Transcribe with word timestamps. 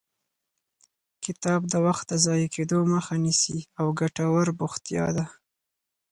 کتاب 1.25 1.61
د 1.71 1.73
وخت 1.85 2.05
د 2.09 2.13
ضایع 2.25 2.47
کېدو 2.55 2.77
مخه 2.93 3.13
نیسي 3.25 3.59
او 3.79 3.85
ګټور 3.99 4.47
بوختیا 4.59 5.05
ده. 5.15 5.25